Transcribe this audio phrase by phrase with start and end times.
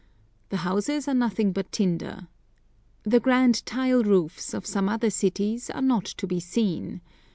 [0.49, 2.27] The houses are nothing but tinder.
[3.03, 7.01] The grand tile roofs of some other cities are not to be seen.